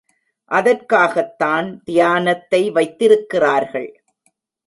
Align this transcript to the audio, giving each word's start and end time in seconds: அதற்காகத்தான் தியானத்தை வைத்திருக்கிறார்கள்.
அதற்காகத்தான் 0.51 1.83
தியானத்தை 1.83 2.71
வைத்திருக்கிறார்கள். 2.71 4.03